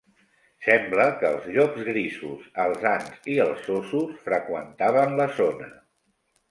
Sembla 0.67 1.05
que 1.19 1.29
els 1.29 1.45
llops 1.57 1.85
grisos, 1.91 2.49
els 2.65 2.89
ants 2.95 3.31
i 3.35 3.39
els 3.47 3.71
óssos 3.79 4.19
freqüentaven 4.27 5.19
la 5.23 5.33
zona. 5.41 5.75